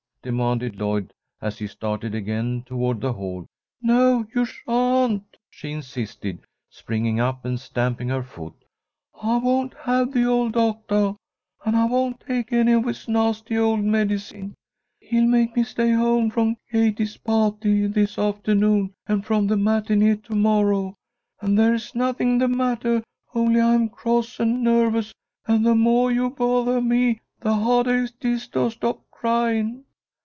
demanded 0.23 0.75
Lloyd, 0.75 1.11
as 1.41 1.57
he 1.57 1.65
started 1.65 2.13
again 2.13 2.61
toward 2.67 3.01
the 3.01 3.13
hall. 3.13 3.47
"No, 3.81 4.23
you 4.35 4.45
sha'n't!" 4.45 5.23
she 5.49 5.71
insisted, 5.71 6.39
springing 6.69 7.19
up 7.19 7.43
and 7.43 7.59
stamping 7.59 8.09
her 8.09 8.21
foot. 8.21 8.53
"I 9.19 9.37
won't 9.39 9.73
have 9.73 10.13
the 10.13 10.25
old 10.25 10.53
doctah, 10.53 11.15
and 11.65 11.75
I 11.75 11.85
won't 11.85 12.19
take 12.19 12.53
any 12.53 12.73
of 12.73 12.85
his 12.85 13.07
nasty 13.07 13.57
old 13.57 13.79
medicine! 13.79 14.53
He'll 14.99 15.25
make 15.25 15.55
me 15.55 15.63
stay 15.63 15.91
home 15.91 16.29
from 16.29 16.57
Katie's 16.71 17.17
pah'ty 17.17 17.87
this 17.87 18.17
aftahnoon 18.17 18.93
and 19.07 19.25
from 19.25 19.47
the 19.47 19.55
matinée 19.55 20.23
to 20.25 20.35
morrow 20.35 20.93
and 21.41 21.57
there's 21.57 21.95
nothing 21.95 22.37
the 22.37 22.47
mattah, 22.47 23.01
only 23.33 23.59
I'm 23.59 23.89
cross 23.89 24.39
and 24.39 24.63
nervous, 24.63 25.15
and 25.47 25.65
the 25.65 25.73
moah 25.73 26.13
you 26.13 26.29
bothah 26.29 26.79
me 26.79 27.21
the 27.39 27.55
hah'dah 27.55 28.03
it 28.07 28.23
is 28.23 28.45
to 28.49 28.69
stop 28.69 29.01
crying!" 29.09 29.83